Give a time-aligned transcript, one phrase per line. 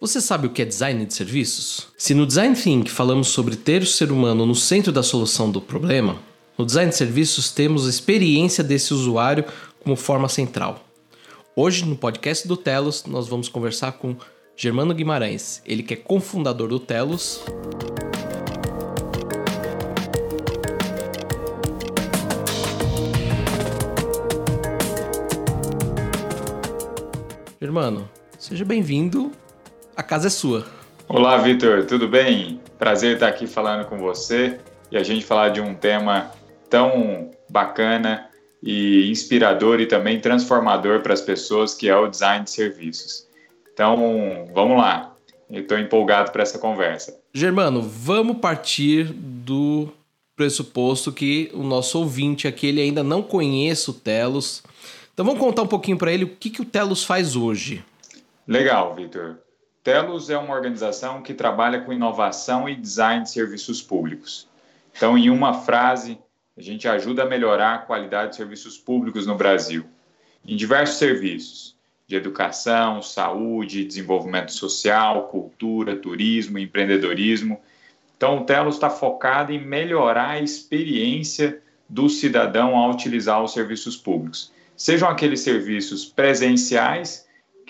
[0.00, 1.88] Você sabe o que é design de serviços?
[1.94, 5.60] Se no design thinking falamos sobre ter o ser humano no centro da solução do
[5.60, 6.18] problema,
[6.56, 9.44] no design de serviços temos a experiência desse usuário
[9.78, 10.82] como forma central.
[11.54, 14.16] Hoje, no podcast do Telos, nós vamos conversar com
[14.56, 17.42] Germano Guimarães, ele que é cofundador do Telos.
[27.60, 28.08] Germano,
[28.38, 29.30] seja bem-vindo
[29.96, 30.66] a casa é sua.
[31.08, 32.60] Olá, Vitor, tudo bem?
[32.78, 34.58] Prazer estar aqui falando com você
[34.90, 36.30] e a gente falar de um tema
[36.68, 38.28] tão bacana
[38.62, 43.26] e inspirador e também transformador para as pessoas, que é o design de serviços.
[43.72, 45.14] Então, vamos lá.
[45.50, 47.18] Eu estou empolgado para essa conversa.
[47.34, 49.88] Germano, vamos partir do
[50.36, 54.62] pressuposto que o nosso ouvinte aqui ele ainda não conhece o Telos.
[55.12, 57.84] Então vamos contar um pouquinho para ele o que, que o Telos faz hoje.
[58.46, 59.38] Legal, Vitor.
[59.82, 64.46] Telos é uma organização que trabalha com inovação e design de serviços públicos.
[64.94, 66.18] Então, em uma frase,
[66.56, 69.86] a gente ajuda a melhorar a qualidade de serviços públicos no Brasil,
[70.46, 77.58] em diversos serviços de educação, saúde, desenvolvimento social, cultura, turismo, empreendedorismo.
[78.16, 83.96] Então, o Telos está focado em melhorar a experiência do cidadão ao utilizar os serviços
[83.96, 87.26] públicos, sejam aqueles serviços presenciais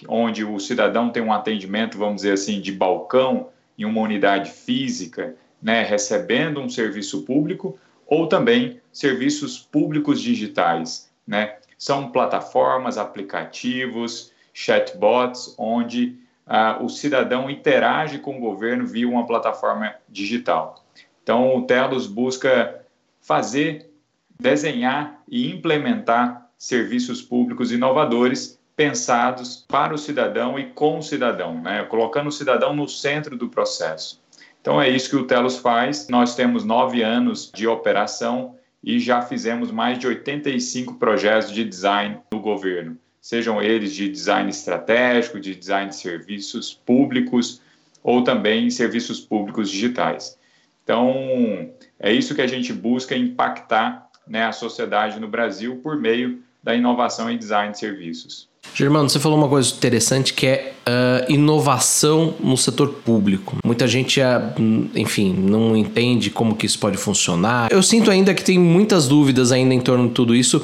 [0.08, 3.48] onde o cidadão tem um atendimento, vamos dizer assim, de balcão
[3.78, 11.56] em uma unidade física, né, recebendo um serviço público, ou também serviços públicos digitais, né?
[11.78, 19.94] São plataformas, aplicativos, chatbots, onde ah, o cidadão interage com o governo via uma plataforma
[20.08, 20.84] digital.
[21.22, 22.84] Então, o Telos busca
[23.20, 23.90] fazer,
[24.38, 31.84] desenhar e implementar serviços públicos inovadores pensados para o cidadão e com o cidadão, né?
[31.84, 34.22] colocando o cidadão no centro do processo.
[34.58, 36.08] Então é isso que o Telos faz.
[36.08, 42.20] Nós temos nove anos de operação e já fizemos mais de 85 projetos de design
[42.32, 47.60] no governo, sejam eles de design estratégico, de design de serviços públicos
[48.02, 50.38] ou também serviços públicos digitais.
[50.82, 56.42] Então é isso que a gente busca impactar né, a sociedade no Brasil por meio
[56.62, 58.48] da inovação em design de serviços.
[58.80, 63.56] Germano, você falou uma coisa interessante que é uh, inovação no setor público.
[63.64, 67.70] Muita gente, uh, enfim, não entende como que isso pode funcionar.
[67.70, 70.62] Eu sinto ainda que tem muitas dúvidas ainda em torno de tudo isso.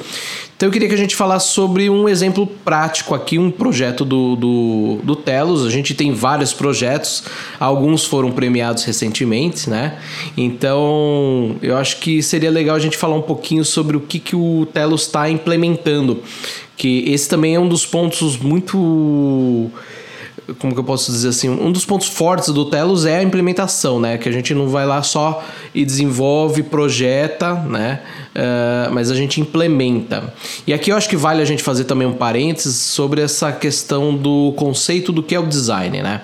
[0.55, 4.35] Então eu queria que a gente falasse sobre um exemplo prático aqui, um projeto do,
[4.35, 5.63] do, do Telos.
[5.63, 7.23] A gente tem vários projetos,
[7.59, 9.99] alguns foram premiados recentemente, né?
[10.35, 14.35] Então eu acho que seria legal a gente falar um pouquinho sobre o que, que
[14.35, 16.23] o Telos está implementando
[16.77, 19.69] que esse também é um dos pontos muito
[20.59, 23.99] como que eu posso dizer assim, um dos pontos fortes do Telos é a implementação,
[23.99, 24.17] né?
[24.17, 25.43] Que a gente não vai lá só
[25.75, 28.01] e desenvolve, projeta, né?
[28.33, 30.33] Uh, mas a gente implementa.
[30.65, 34.15] E aqui eu acho que vale a gente fazer também um parênteses sobre essa questão
[34.15, 36.21] do conceito do que é o design, né?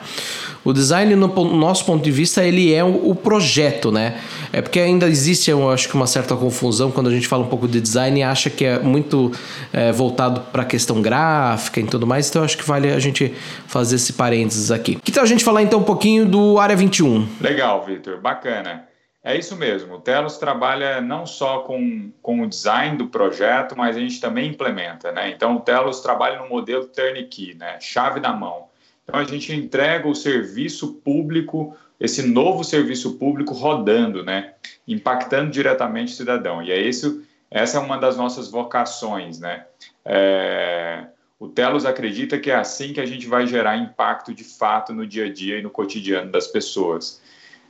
[0.66, 4.22] O design, no nosso ponto de vista, ele é o projeto, né?
[4.52, 7.50] É porque ainda existe, eu acho que uma certa confusão quando a gente fala um
[7.50, 9.32] pouco de design e acha que é muito
[9.74, 12.30] é, voltado para a questão gráfica e tudo mais.
[12.30, 13.34] Então, eu acho que vale a gente
[13.68, 14.96] fazer esse parênteses aqui.
[14.96, 17.28] Que tal a gente falar então um pouquinho do Área 21?
[17.42, 18.88] Legal, Victor, bacana.
[19.24, 19.96] É isso mesmo.
[19.96, 24.50] O Telos trabalha não só com, com o design do projeto, mas a gente também
[24.50, 25.30] implementa, né?
[25.30, 27.78] Então, o Telos trabalha no modelo turnkey, né?
[27.80, 28.68] Chave na mão.
[29.04, 34.54] Então, a gente entrega o serviço público, esse novo serviço público rodando, né?
[34.88, 36.62] Impactando diretamente o cidadão.
[36.62, 39.66] E é isso, essa é uma das nossas vocações, né?
[40.06, 41.06] É,
[41.44, 45.06] o Telos acredita que é assim que a gente vai gerar impacto de fato no
[45.06, 47.22] dia a dia e no cotidiano das pessoas.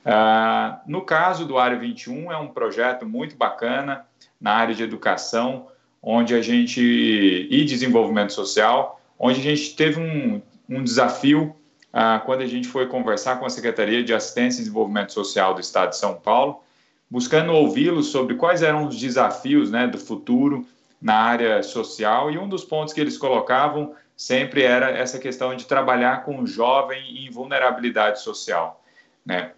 [0.06, 4.06] Uh, no caso do Área 21, é um projeto muito bacana
[4.40, 5.68] na área de educação,
[6.02, 10.42] onde a gente e desenvolvimento social, onde a gente teve um,
[10.74, 11.56] um desafio
[11.92, 15.62] ah, quando a gente foi conversar com a Secretaria de Assistência e Desenvolvimento Social do
[15.62, 16.64] Estado de São Paulo,
[17.10, 20.66] buscando ouvi-los sobre quais eram os desafios né, do futuro
[21.00, 25.66] na área social, e um dos pontos que eles colocavam sempre era essa questão de
[25.66, 28.84] trabalhar com o jovem em vulnerabilidade social.
[29.26, 29.52] Né?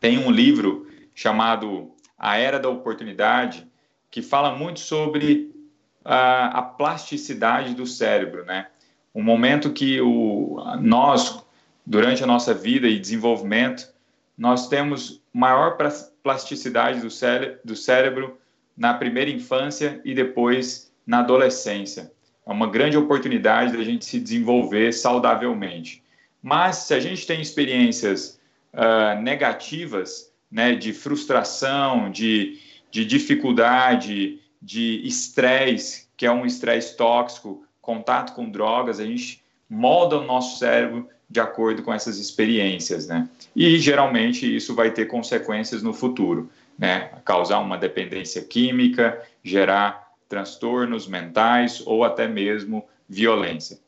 [0.00, 3.66] Tem um livro chamado A Era da Oportunidade,
[4.10, 5.52] que fala muito sobre
[6.04, 8.68] a, a plasticidade do cérebro, né?
[9.14, 11.44] Um momento que o, nós,
[11.84, 13.92] durante a nossa vida e desenvolvimento,
[14.36, 15.76] nós temos maior
[16.22, 18.38] plasticidade do, cére do cérebro
[18.76, 22.10] na primeira infância e depois na adolescência.
[22.46, 26.02] É uma grande oportunidade da gente se desenvolver saudavelmente.
[26.42, 28.40] Mas se a gente tem experiências
[28.72, 32.58] uh, negativas, né, de frustração, de,
[32.90, 40.18] de dificuldade, de estresse, que é um estresse tóxico, contato com drogas, a gente molda
[40.18, 43.28] o nosso cérebro de acordo com essas experiências, né?
[43.56, 47.10] E geralmente isso vai ter consequências no futuro, né?
[47.24, 53.78] Causar uma dependência química, gerar transtornos mentais ou até mesmo violência.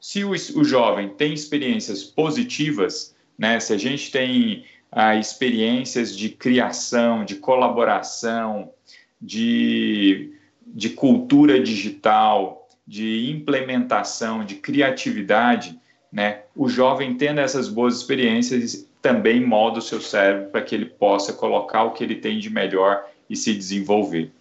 [0.00, 3.60] Se o, o jovem tem experiências positivas, né?
[3.60, 8.72] Se a gente tem ah, experiências de criação, de colaboração,
[9.20, 10.32] de,
[10.66, 15.78] de cultura digital, de implementação, de criatividade,
[16.12, 16.42] né?
[16.54, 21.32] O jovem tendo essas boas experiências também molda o seu cérebro para que ele possa
[21.32, 24.32] colocar o que ele tem de melhor e se desenvolver.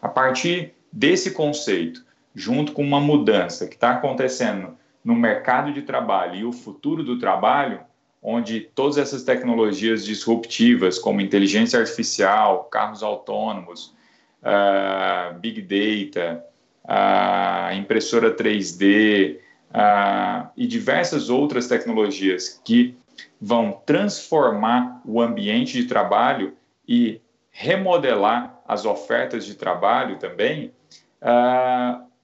[0.00, 2.04] A partir desse conceito,
[2.34, 7.18] junto com uma mudança que está acontecendo no mercado de trabalho e o futuro do
[7.18, 7.80] trabalho,
[8.22, 13.94] onde todas essas tecnologias disruptivas, como inteligência artificial, carros autônomos,
[14.42, 16.42] uh, big data,
[16.84, 19.38] uh, impressora 3D,
[19.70, 22.96] uh, e diversas outras tecnologias que
[23.40, 26.54] vão transformar o ambiente de trabalho
[26.86, 27.20] e
[27.50, 30.72] remodelar as ofertas de trabalho também,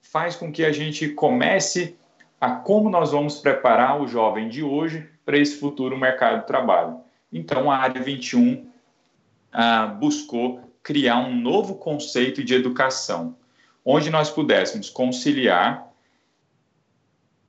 [0.01, 1.95] faz com que a gente comece
[2.41, 6.99] a como nós vamos preparar o jovem de hoje para esse futuro mercado de trabalho.
[7.31, 8.67] Então, a área 21 uh,
[9.53, 13.37] ah, buscou criar um novo conceito de educação,
[13.85, 15.91] onde nós pudéssemos conciliar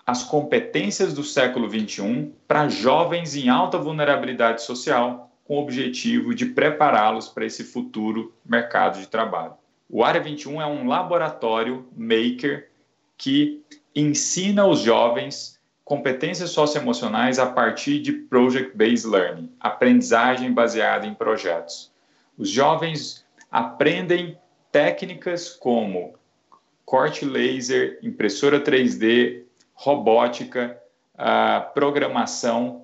[0.07, 6.47] as competências do século XXI para jovens em alta vulnerabilidade social, com o objetivo de
[6.47, 9.55] prepará-los para esse futuro mercado de trabalho.
[9.89, 12.71] O Área 21 é um laboratório maker
[13.17, 13.63] que
[13.95, 21.93] ensina os jovens competências socioemocionais a partir de project-based learning, aprendizagem baseada em projetos.
[22.39, 24.39] Os jovens aprendem
[24.71, 26.15] técnicas como
[26.85, 29.43] corte laser, impressora 3D,
[29.75, 30.79] robótica,
[31.75, 32.83] programação,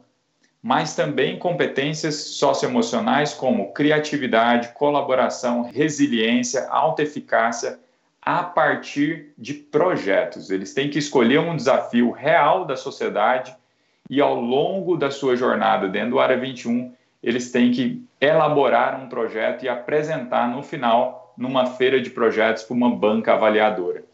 [0.62, 7.78] mas também competências socioemocionais como criatividade, colaboração, resiliência, alta eficácia,
[8.20, 10.50] a partir de projetos.
[10.50, 13.56] Eles têm que escolher um desafio real da sociedade
[14.10, 16.92] e, ao longo da sua jornada dentro do Área 21,
[17.22, 22.74] eles têm que elaborar um projeto e apresentar no final numa feira de projetos para
[22.74, 24.04] uma banca avaliadora.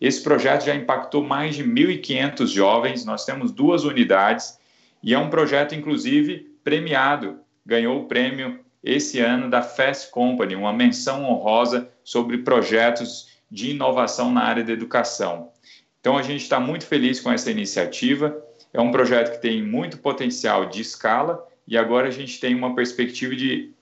[0.00, 4.58] Esse projeto já impactou mais de 1.500 jovens, nós temos duas unidades
[5.02, 7.40] e é um projeto, inclusive, premiado.
[7.66, 14.32] Ganhou o prêmio esse ano da Fast Company, uma menção honrosa sobre projetos de inovação
[14.32, 15.50] na área da educação.
[16.00, 18.36] Então, a gente está muito feliz com essa iniciativa.
[18.72, 22.74] É um projeto que tem muito potencial de escala e agora a gente tem uma
[22.74, 23.72] perspectiva de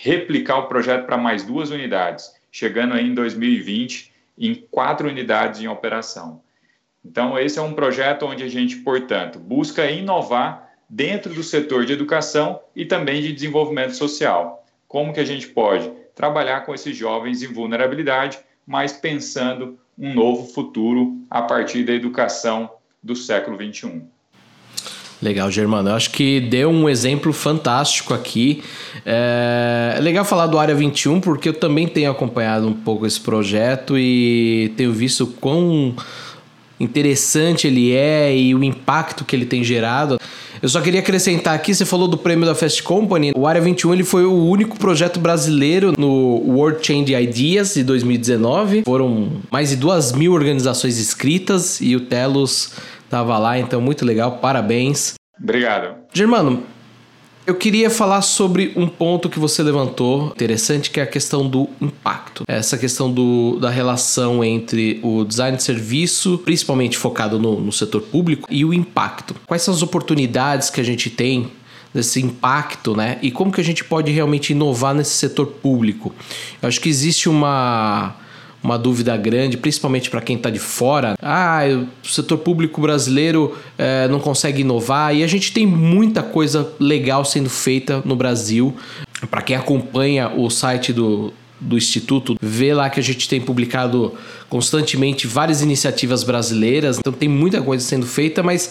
[0.00, 5.66] replicar o projeto para mais duas unidades, chegando aí em 2020 em quatro unidades em
[5.66, 6.40] operação.
[7.04, 11.92] Então, esse é um projeto onde a gente, portanto, busca inovar dentro do setor de
[11.92, 14.64] educação e também de desenvolvimento social.
[14.86, 20.46] Como que a gente pode trabalhar com esses jovens em vulnerabilidade, mas pensando um novo
[20.46, 22.70] futuro a partir da educação
[23.02, 24.08] do século 21.
[25.20, 25.90] Legal, Germano.
[25.90, 28.62] Eu acho que deu um exemplo fantástico aqui.
[29.04, 29.94] É...
[29.96, 33.98] é legal falar do Área 21, porque eu também tenho acompanhado um pouco esse projeto
[33.98, 35.94] e tenho visto quão
[36.80, 40.18] interessante ele é e o impacto que ele tem gerado.
[40.60, 43.32] Eu só queria acrescentar aqui, você falou do prêmio da Fast Company.
[43.36, 48.82] O Área 21 ele foi o único projeto brasileiro no World Change Ideas de 2019.
[48.84, 52.72] Foram mais de duas mil organizações inscritas e o Telos
[53.08, 55.14] Tava lá, então muito legal, parabéns.
[55.40, 55.94] Obrigado.
[56.12, 56.62] Germano,
[57.48, 61.66] eu queria falar sobre um ponto que você levantou interessante, que é a questão do
[61.80, 62.44] impacto.
[62.46, 68.02] Essa questão do, da relação entre o design de serviço, principalmente focado no, no setor
[68.02, 69.34] público, e o impacto.
[69.46, 71.50] Quais são as oportunidades que a gente tem
[71.94, 73.18] desse impacto, né?
[73.22, 76.14] E como que a gente pode realmente inovar nesse setor público?
[76.60, 78.14] Eu acho que existe uma
[78.62, 81.14] uma dúvida grande, principalmente para quem está de fora.
[81.22, 81.60] Ah,
[82.02, 87.24] o setor público brasileiro é, não consegue inovar e a gente tem muita coisa legal
[87.24, 88.76] sendo feita no Brasil.
[89.30, 94.14] Para quem acompanha o site do, do Instituto, vê lá que a gente tem publicado
[94.48, 98.70] constantemente várias iniciativas brasileiras, então tem muita coisa sendo feita, mas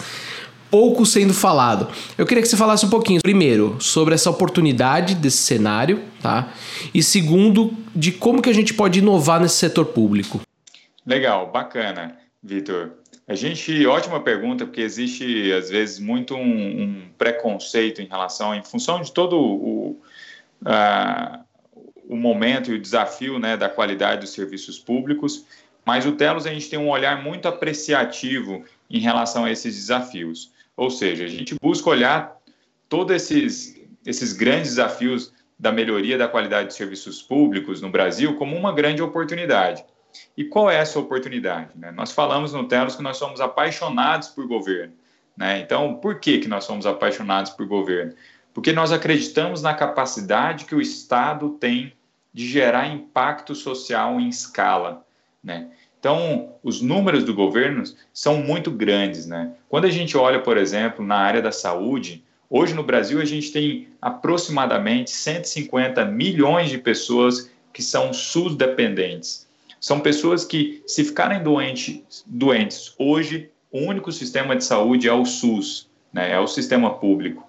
[0.70, 1.88] pouco sendo falado.
[2.18, 6.54] Eu queria que você falasse um pouquinho, primeiro, sobre essa oportunidade desse cenário, tá?
[6.94, 10.42] E segundo, de como que a gente pode inovar nesse setor público.
[11.06, 12.92] Legal, bacana, Vitor.
[13.28, 18.64] A gente, ótima pergunta, porque existe às vezes muito um, um preconceito em relação, em
[18.64, 20.02] função de todo o,
[20.62, 21.46] uh,
[22.08, 25.46] o momento e o desafio né, da qualidade dos serviços públicos,
[25.86, 30.52] mas o Telos a gente tem um olhar muito apreciativo em relação a esses desafios.
[30.78, 32.38] Ou seja, a gente busca olhar
[32.88, 38.56] todos esses, esses grandes desafios da melhoria da qualidade de serviços públicos no Brasil como
[38.56, 39.84] uma grande oportunidade.
[40.38, 41.72] E qual é essa oportunidade?
[41.76, 41.92] Né?
[41.92, 44.94] Nós falamos no Telos que nós somos apaixonados por governo.
[45.36, 45.60] Né?
[45.60, 48.14] Então, por que, que nós somos apaixonados por governo?
[48.54, 51.94] Porque nós acreditamos na capacidade que o Estado tem
[52.34, 55.06] de gerar impacto social em escala.
[55.44, 55.72] Né?
[56.00, 59.26] Então, os números do governo são muito grandes.
[59.26, 59.52] Né?
[59.68, 63.52] Quando a gente olha, por exemplo, na área da saúde, hoje no Brasil a gente
[63.52, 69.48] tem aproximadamente 150 milhões de pessoas que são SUS dependentes.
[69.80, 75.26] São pessoas que, se ficarem doentes, doentes hoje, o único sistema de saúde é o
[75.26, 76.32] SUS, né?
[76.32, 77.46] é o sistema público.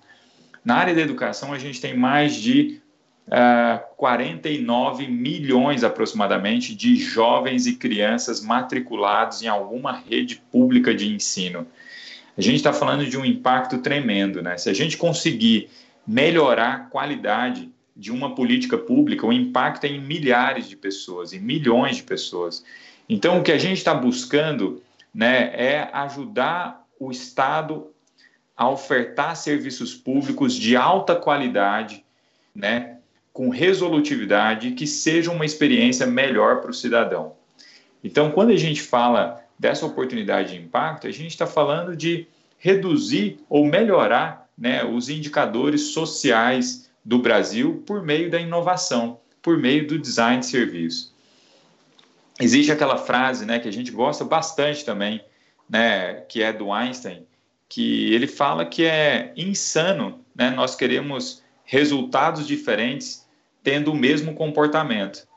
[0.65, 2.81] Na área da educação, a gente tem mais de
[3.29, 11.09] uh, ah, 49 milhões aproximadamente de jovens e crianças matriculados em alguma rede pública de
[11.09, 11.67] ensino.
[12.37, 14.57] A gente está falando de um impacto tremendo, né?
[14.57, 15.69] Se a gente conseguir
[16.07, 21.41] melhorar a qualidade de uma política pública, o impacto é em milhares de pessoas, em
[21.41, 22.65] milhões de pessoas.
[23.09, 24.81] Então, o que a gente está buscando
[25.13, 27.89] né, é ajudar o Estado
[28.57, 32.05] a ofertar serviços públicos de alta qualidade,
[32.55, 32.98] né,
[33.39, 37.37] com resolutividade, que seja uma experiência melhor para o cidadão.
[38.03, 42.27] Então, quando a gente fala dessa oportunidade de impacto, a gente está falando de
[42.59, 49.87] reduzir ou melhorar né, os indicadores sociais do Brasil por meio da inovação, por meio
[49.87, 51.15] do design de serviço.
[52.41, 55.25] Existe aquela frase né, que a gente gosta bastante também,
[55.71, 57.25] né, que é do Einstein,
[57.69, 63.28] que ele fala que é insano né, nós queremos resultados diferentes
[63.69, 65.29] tendo o mesmo comportamento.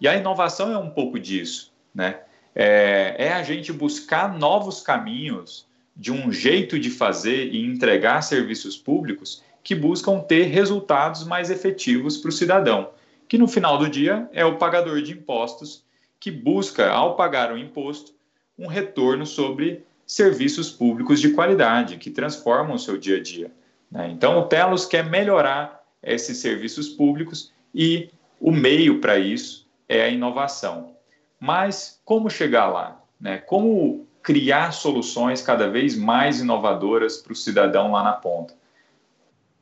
[0.00, 2.20] E a inovação é um pouco disso, né?
[2.54, 5.66] É, é, a gente buscar novos caminhos
[5.96, 12.16] de um jeito de fazer e entregar serviços públicos que buscam ter resultados mais efetivos
[12.16, 12.90] para o cidadão,
[13.28, 15.84] que no final do dia é o pagador de impostos
[16.20, 18.12] que busca, ao pagar o imposto,
[18.56, 23.50] um retorno sobre serviços públicos de qualidade que transformam o seu dia a dia.
[23.90, 24.10] Né?
[24.12, 28.10] Então, o Telos quer melhorar esses serviços públicos e
[28.40, 30.94] o meio para isso é a inovação.
[31.38, 33.02] Mas como chegar lá?
[33.20, 33.38] Né?
[33.38, 38.54] Como criar soluções cada vez mais inovadoras para o cidadão lá na ponta?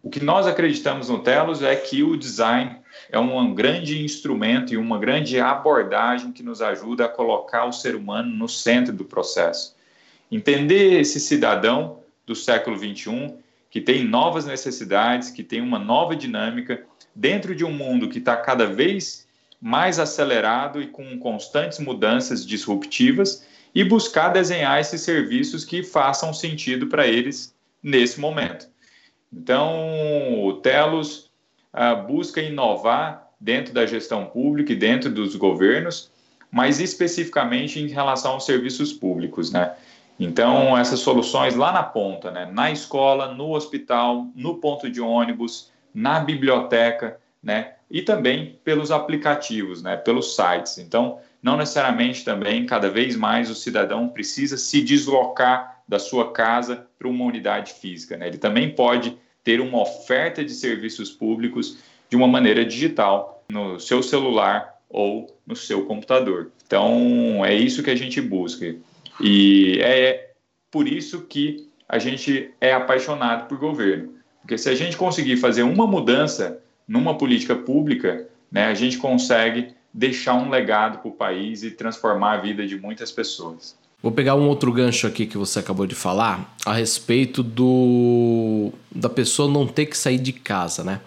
[0.02, 2.78] O que nós acreditamos no Telos é que o design
[3.10, 7.94] é um grande instrumento e uma grande abordagem que nos ajuda a colocar o ser
[7.94, 9.76] humano no centro do processo.
[10.30, 13.34] Entender esse cidadão do século XXI
[13.70, 16.84] que tem novas necessidades, que tem uma nova dinâmica
[17.14, 19.26] dentro de um mundo que está cada vez
[19.60, 26.86] mais acelerado e com constantes mudanças disruptivas e buscar desenhar esses serviços que façam sentido
[26.86, 28.68] para eles nesse momento.
[29.32, 31.30] Então, o Telos
[31.72, 36.10] ah, busca inovar dentro da gestão pública e dentro dos governos,
[36.50, 39.74] mas especificamente em relação aos serviços públicos, né?
[40.18, 42.48] Então, essas soluções lá na ponta, né?
[42.52, 47.74] na escola, no hospital, no ponto de ônibus, na biblioteca, né?
[47.90, 49.96] E também pelos aplicativos, né?
[49.96, 50.78] Pelos sites.
[50.78, 56.86] Então, não necessariamente também, cada vez mais, o cidadão precisa se deslocar da sua casa
[56.98, 58.26] para uma unidade física, né?
[58.26, 61.78] Ele também pode ter uma oferta de serviços públicos
[62.10, 66.50] de uma maneira digital no seu celular ou no seu computador.
[66.66, 68.74] Então, é isso que a gente busca.
[69.20, 70.32] E é
[70.70, 74.14] por isso que a gente é apaixonado por governo.
[74.40, 79.74] Porque se a gente conseguir fazer uma mudança numa política pública, né, a gente consegue
[79.92, 83.76] deixar um legado para o país e transformar a vida de muitas pessoas.
[84.00, 89.08] Vou pegar um outro gancho aqui que você acabou de falar a respeito do da
[89.08, 91.00] pessoa não ter que sair de casa, né?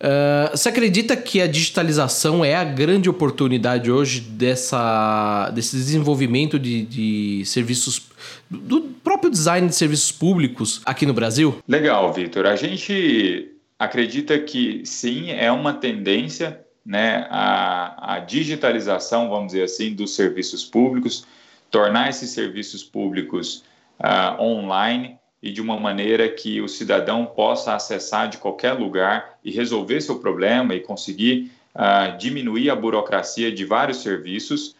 [0.00, 6.82] Uh, você acredita que a digitalização é a grande oportunidade hoje dessa, desse desenvolvimento de,
[6.84, 8.08] de serviços,
[8.48, 11.58] do próprio design de serviços públicos aqui no Brasil?
[11.66, 12.46] Legal, Vitor.
[12.46, 19.92] A gente acredita que sim, é uma tendência né, a, a digitalização, vamos dizer assim,
[19.92, 21.26] dos serviços públicos,
[21.70, 23.64] tornar esses serviços públicos
[23.98, 29.50] uh, online e de uma maneira que o cidadão possa acessar de qualquer lugar e
[29.50, 34.76] resolver seu problema e conseguir uh, diminuir a burocracia de vários serviços.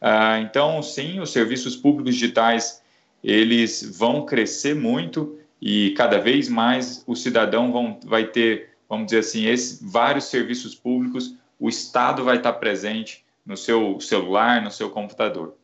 [0.00, 2.82] Uh, então, sim, os serviços públicos digitais
[3.22, 9.18] eles vão crescer muito e cada vez mais o cidadão vão, vai ter, vamos dizer
[9.18, 14.88] assim, esse, vários serviços públicos, o Estado vai estar presente no seu celular, no seu
[14.88, 15.54] computador.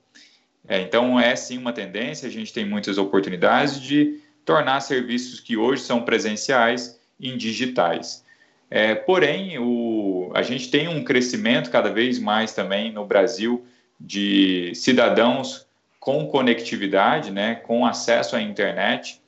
[0.67, 5.57] É, então, é sim uma tendência, a gente tem muitas oportunidades de tornar serviços que
[5.57, 8.25] hoje são presenciais em digitais.
[8.71, 13.65] É, porém, o, a gente tem um crescimento cada vez mais também no Brasil
[14.01, 15.67] de cidadãos
[16.01, 19.23] com conectividade, né, com acesso à internet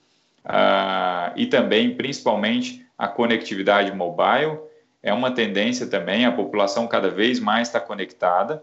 [0.44, 4.58] uh, e também, principalmente, a conectividade mobile.
[5.02, 8.62] É uma tendência também, a população cada vez mais está conectada,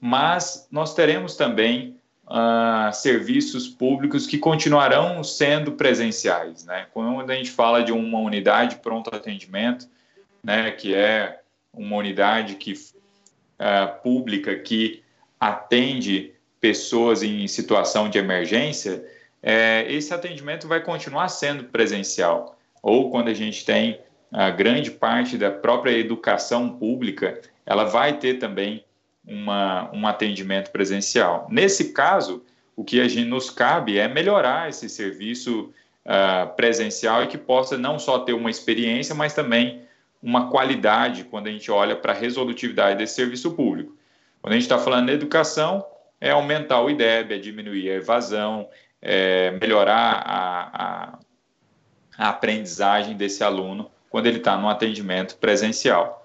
[0.00, 1.96] mas nós teremos também
[2.32, 6.64] uh, serviços públicos que continuarão sendo presenciais.
[6.64, 6.86] Né?
[6.94, 9.86] Quando a gente fala de uma unidade pronto atendimento,
[10.42, 11.40] né, que é
[11.72, 15.02] uma unidade que, uh, pública que
[15.38, 19.04] atende pessoas em situação de emergência,
[19.42, 22.56] é, esse atendimento vai continuar sendo presencial.
[22.80, 24.00] Ou quando a gente tem
[24.32, 28.84] a grande parte da própria educação pública, ela vai ter também
[29.26, 31.46] uma, um atendimento presencial.
[31.50, 32.44] Nesse caso,
[32.76, 35.72] o que a gente nos cabe é melhorar esse serviço
[36.04, 39.82] uh, presencial e que possa não só ter uma experiência, mas também
[40.22, 43.96] uma qualidade quando a gente olha para a resolutividade desse serviço público.
[44.40, 45.84] Quando a gente está falando de educação,
[46.20, 48.68] é aumentar o IDEB, é diminuir a evasão,
[49.00, 51.18] é melhorar a, a,
[52.16, 56.21] a aprendizagem desse aluno quando ele está no atendimento presencial.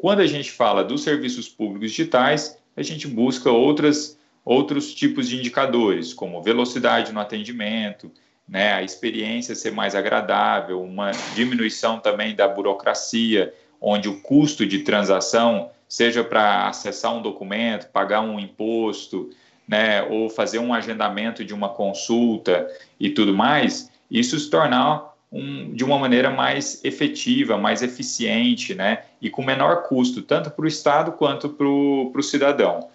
[0.00, 5.36] Quando a gente fala dos serviços públicos digitais, a gente busca outras, outros tipos de
[5.36, 8.10] indicadores, como velocidade no atendimento,
[8.48, 14.78] né, a experiência ser mais agradável, uma diminuição também da burocracia, onde o custo de
[14.78, 19.28] transação seja para acessar um documento, pagar um imposto,
[19.68, 22.66] né, ou fazer um agendamento de uma consulta
[22.98, 29.04] e tudo mais, isso se tornar um, de uma maneira mais efetiva, mais eficiente, né,
[29.20, 32.88] e com menor custo, tanto para o Estado quanto para o cidadão.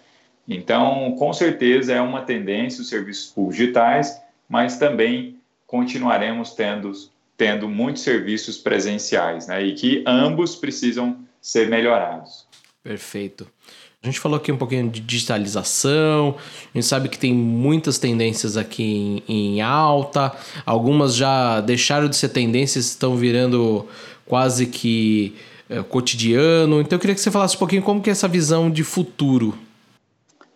[0.48, 5.36] Então, com certeza é uma tendência os serviços públicos digitais, mas também
[5.66, 6.92] continuaremos tendo,
[7.36, 12.46] tendo muitos serviços presenciais, né, e que ambos precisam ser melhorados.
[12.82, 13.46] Perfeito.
[14.02, 16.36] A gente falou aqui um pouquinho de digitalização,
[16.72, 20.32] a gente sabe que tem muitas tendências aqui em, em alta,
[20.64, 23.84] algumas já deixaram de ser tendências, estão virando
[24.24, 25.34] quase que
[25.68, 26.80] é, cotidiano.
[26.80, 29.58] Então eu queria que você falasse um pouquinho como que é essa visão de futuro.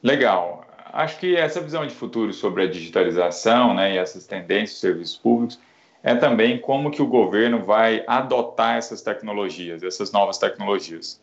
[0.02, 0.64] Legal.
[0.92, 5.16] Acho que essa visão de futuro sobre a digitalização né, e essas tendências dos serviços
[5.16, 5.58] públicos
[6.02, 11.20] é também como que o governo vai adotar essas tecnologias, essas novas tecnologias.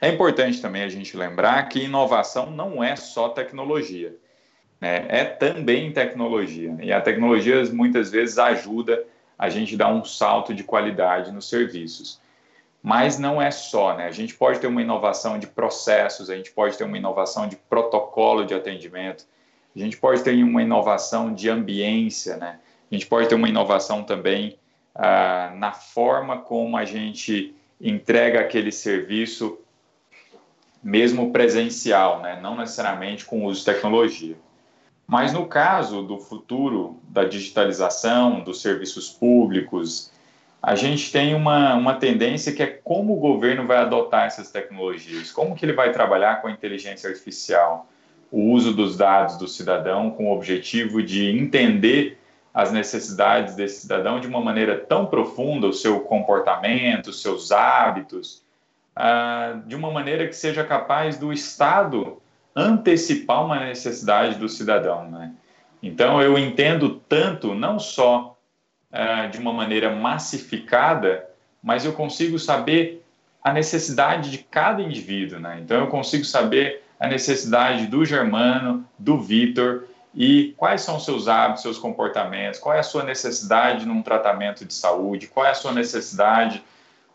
[0.00, 4.14] É importante também a gente lembrar que inovação não é só tecnologia,
[4.80, 5.06] né?
[5.08, 6.76] é também tecnologia.
[6.80, 9.02] E a tecnologia muitas vezes ajuda
[9.36, 12.20] a gente a dar um salto de qualidade nos serviços.
[12.82, 14.06] Mas não é só, né?
[14.06, 17.56] A gente pode ter uma inovação de processos, a gente pode ter uma inovação de
[17.56, 19.26] protocolo de atendimento,
[19.74, 22.58] a gente pode ter uma inovação de ambiência, né?
[22.90, 24.58] A gente pode ter uma inovação também
[24.94, 29.58] ah, na forma como a gente entrega aquele serviço
[30.82, 32.38] mesmo presencial, né?
[32.40, 34.36] não necessariamente com uso de tecnologia.
[35.06, 40.12] Mas no caso do futuro da digitalização, dos serviços públicos,
[40.62, 45.30] a gente tem uma, uma tendência que é como o governo vai adotar essas tecnologias,
[45.30, 47.88] como que ele vai trabalhar com a inteligência artificial,
[48.30, 52.18] o uso dos dados do cidadão com o objetivo de entender
[52.52, 58.42] as necessidades desse cidadão de uma maneira tão profunda, o seu comportamento, os seus hábitos,
[58.96, 62.20] ah, de uma maneira que seja capaz do Estado
[62.54, 65.08] antecipar uma necessidade do cidadão.
[65.08, 65.32] Né?
[65.80, 68.36] Então, eu entendo tanto, não só
[68.92, 71.28] ah, de uma maneira massificada,
[71.62, 73.04] mas eu consigo saber
[73.42, 75.38] a necessidade de cada indivíduo.
[75.38, 75.60] Né?
[75.62, 81.62] Então, eu consigo saber a necessidade do Germano, do Vitor, e quais são seus hábitos,
[81.62, 85.72] seus comportamentos, qual é a sua necessidade num tratamento de saúde, qual é a sua
[85.72, 86.62] necessidade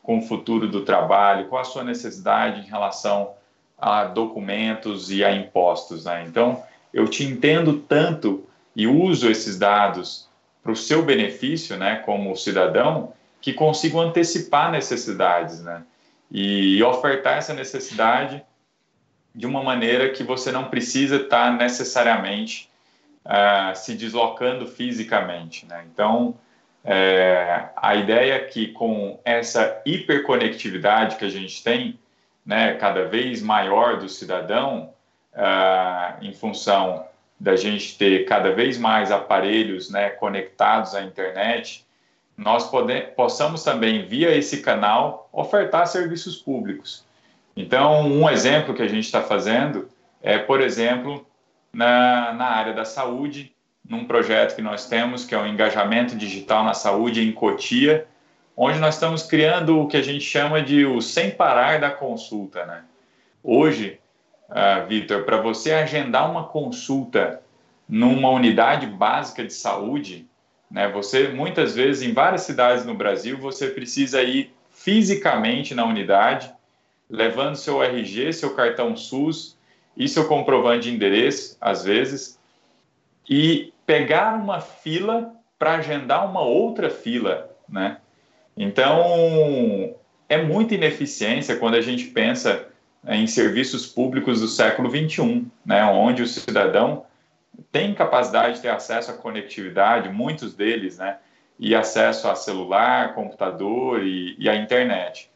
[0.02, 3.32] com o futuro do trabalho, qual a sua necessidade em relação
[3.78, 6.06] a documentos e a impostos.
[6.06, 6.26] Né?
[6.28, 10.30] Então, eu te entendo tanto e uso esses dados
[10.64, 15.84] para o seu benefício, né, como cidadão, que consigo antecipar necessidades, né,
[16.32, 18.42] e ofertar essa necessidade
[19.36, 22.70] de uma maneira que você não precisa estar necessariamente
[23.26, 25.86] uh, se deslocando fisicamente, né.
[25.94, 26.36] Então,
[26.86, 32.00] é, a ideia é que com essa hiperconectividade que a gente tem,
[32.46, 34.94] né, cada vez maior do cidadão,
[35.34, 37.06] uh, em função
[37.40, 41.86] da gente ter cada vez mais aparelhos né, conectados à internet,
[42.38, 47.06] nós pode, possamos também, via esse canal, ofertar serviços públicos.
[47.56, 49.88] Então, um exemplo que a gente está fazendo
[50.24, 51.28] é, por exemplo,
[51.74, 53.54] na, na área da saúde,
[53.88, 58.08] num projeto que nós temos, que é o engajamento digital na saúde em Cotia,
[58.56, 62.66] onde nós estamos criando o que a gente chama de o sem parar da consulta.
[62.66, 62.84] Né?
[63.44, 64.00] Hoje,
[64.50, 67.42] uh, Vitor, para você agendar uma consulta
[67.88, 70.28] numa unidade básica de saúde,
[70.70, 76.52] né, você muitas vezes em várias cidades no Brasil você precisa ir fisicamente na unidade,
[77.10, 79.58] levando seu RG, seu cartão SUS
[79.96, 82.40] e seu comprovante de endereço, às vezes,
[83.30, 87.98] e pegar uma fila para agendar uma outra fila, né?
[88.58, 89.96] Então,
[90.28, 92.68] é muita ineficiência quando a gente pensa
[93.08, 97.06] em serviços públicos do século XXI, né, onde o cidadão
[97.72, 101.18] tem capacidade de ter acesso à conectividade, muitos deles, né,
[101.60, 105.30] e acesso a celular, computador e, e à internet.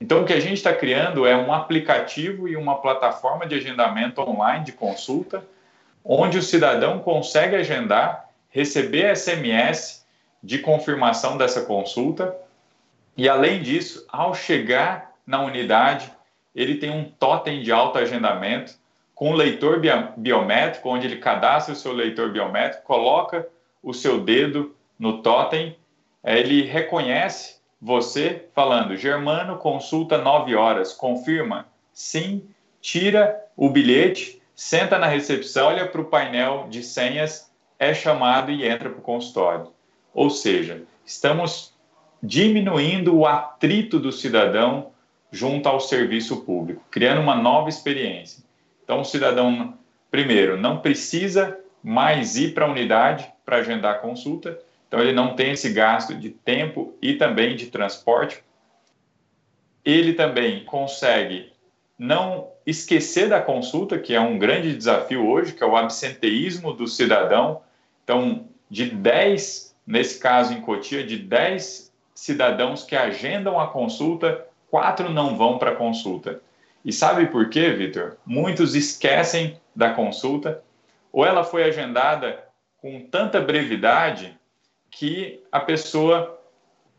[0.00, 4.20] Então, o que a gente está criando é um aplicativo e uma plataforma de agendamento
[4.20, 5.44] online de consulta,
[6.04, 10.04] onde o cidadão consegue agendar, receber SMS
[10.42, 12.36] de confirmação dessa consulta
[13.16, 16.12] e, além disso, ao chegar na unidade,
[16.54, 18.74] ele tem um totem de autoagendamento
[19.14, 19.80] com um leitor
[20.16, 23.48] biométrico, onde ele cadastra o seu leitor biométrico, coloca
[23.82, 25.76] o seu dedo no totem,
[26.22, 31.66] eh, ele reconhece você falando, Germano, consulta 9 horas, confirma?
[31.92, 32.42] Sim,
[32.80, 38.66] tira o bilhete, senta na recepção, olha para o painel de senhas, é chamado e
[38.66, 39.68] entra para o consultório.
[40.14, 41.74] Ou seja, estamos
[42.22, 44.93] diminuindo o atrito do cidadão
[45.34, 48.44] junto ao serviço público, criando uma nova experiência.
[48.84, 49.76] Então, o cidadão,
[50.10, 55.34] primeiro, não precisa mais ir para a unidade para agendar a consulta, então ele não
[55.34, 58.44] tem esse gasto de tempo e também de transporte.
[59.84, 61.52] Ele também consegue
[61.98, 66.86] não esquecer da consulta, que é um grande desafio hoje, que é o absenteísmo do
[66.86, 67.60] cidadão.
[68.04, 75.08] Então, de 10, nesse caso em Cotia, de 10 cidadãos que agendam a consulta, quatro
[75.08, 76.40] não vão para consulta.
[76.84, 78.16] E sabe por quê, Vitor?
[78.26, 80.64] Muitos esquecem da consulta,
[81.12, 82.42] ou ela foi agendada
[82.78, 84.36] com tanta brevidade
[84.90, 86.40] que a pessoa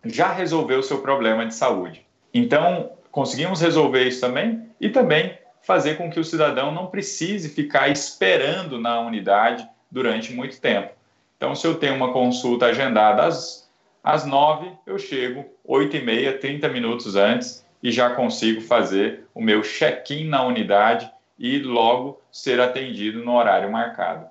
[0.06, 2.06] já resolveu o seu problema de saúde.
[2.34, 7.90] Então, conseguimos resolver isso também e também fazer com que o cidadão não precise ficar
[7.90, 10.94] esperando na unidade durante muito tempo.
[11.36, 13.70] Então, se eu tenho uma consulta agendada às,
[14.02, 19.40] às 9, eu chego 8 e meia, 30 minutos antes e já consigo fazer o
[19.40, 24.26] meu check-in na unidade e logo ser atendido no horário marcado.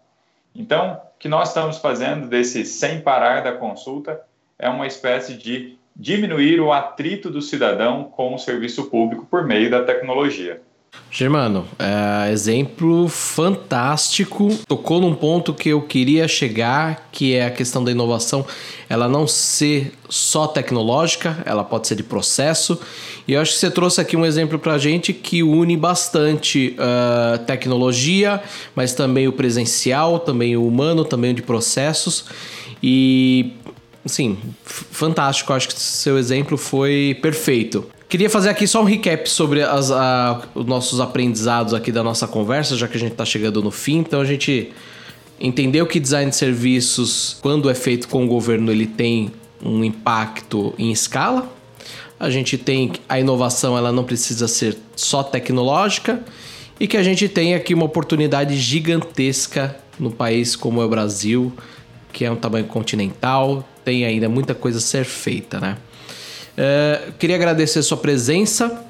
[0.52, 4.20] Então, o que nós estamos fazendo desse sem parar da consulta
[4.58, 9.70] é uma espécie de diminuir o atrito do cidadão com o serviço público por meio
[9.70, 10.60] da tecnologia.
[11.16, 14.48] Germano, é, exemplo fantástico.
[14.66, 18.44] Tocou num ponto que eu queria chegar, que é a questão da inovação.
[18.88, 22.80] Ela não ser só tecnológica, ela pode ser de processo.
[23.28, 26.76] E eu acho que você trouxe aqui um exemplo para a gente que une bastante
[26.80, 28.42] uh, tecnologia,
[28.74, 32.24] mas também o presencial, também o humano, também o de processos.
[32.82, 33.52] E,
[34.04, 35.52] sim, fantástico.
[35.52, 37.93] Acho que seu exemplo foi perfeito.
[38.14, 42.28] Queria fazer aqui só um recap sobre as, a, os nossos aprendizados aqui da nossa
[42.28, 43.98] conversa, já que a gente está chegando no fim.
[43.98, 44.72] Então a gente
[45.40, 50.72] entendeu que design de serviços, quando é feito com o governo, ele tem um impacto
[50.78, 51.52] em escala.
[52.20, 56.22] A gente tem a inovação, ela não precisa ser só tecnológica
[56.78, 61.52] e que a gente tem aqui uma oportunidade gigantesca no país como é o Brasil,
[62.12, 65.78] que é um tamanho continental, tem ainda muita coisa a ser feita, né?
[66.56, 68.84] É, queria agradecer a sua presença.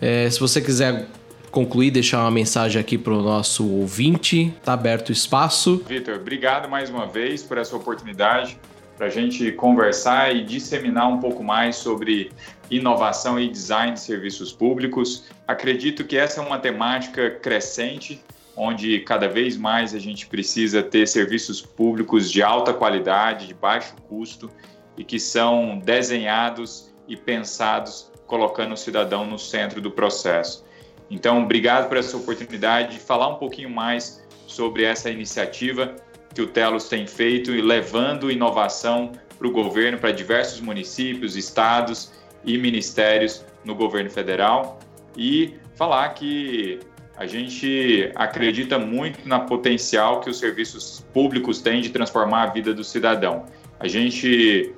[0.00, 1.06] É, se você quiser
[1.50, 5.82] concluir, deixar uma mensagem aqui para o nosso ouvinte, tá aberto o espaço.
[5.88, 8.58] Vitor, obrigado mais uma vez por essa oportunidade
[8.96, 12.32] para a gente conversar e disseminar um pouco mais sobre
[12.68, 15.24] inovação e design de serviços públicos.
[15.46, 18.20] Acredito que essa é uma temática crescente,
[18.56, 23.94] onde cada vez mais a gente precisa ter serviços públicos de alta qualidade, de baixo
[24.08, 24.50] custo
[24.96, 30.64] e que são desenhados e pensados colocando o cidadão no centro do processo.
[31.10, 35.96] Então, obrigado por essa oportunidade de falar um pouquinho mais sobre essa iniciativa
[36.34, 42.12] que o Telos tem feito e levando inovação para o governo, para diversos municípios, estados
[42.44, 44.78] e ministérios no governo federal.
[45.16, 46.78] E falar que
[47.18, 52.72] A gente acredita muito na potencial que os serviços públicos têm de transformar a vida
[52.72, 53.44] do cidadão.
[53.80, 54.72] A gente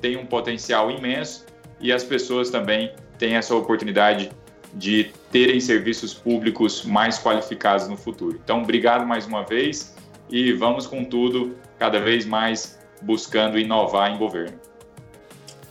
[0.00, 1.46] tem um potencial imenso
[1.80, 4.30] e as pessoas também têm essa oportunidade
[4.74, 8.38] de terem serviços públicos mais qualificados no futuro.
[8.42, 9.94] Então, obrigado mais uma vez
[10.28, 14.58] e vamos com tudo, cada vez mais buscando inovar em governo.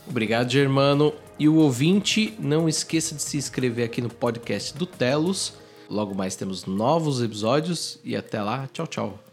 [0.08, 1.14] Obrigado, Germano.
[1.38, 5.54] E o ouvinte, não esqueça de se inscrever aqui no podcast do Telos.
[5.90, 9.27] Logo mais temos novos episódios e até lá, tchau, tchau.